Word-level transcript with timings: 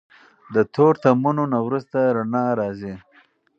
د 0.53 0.55
تورتمونو 0.75 1.43
نه 1.53 1.59
وروسته 1.65 1.97
رڼا 2.15 2.45
راځي. 2.59 2.93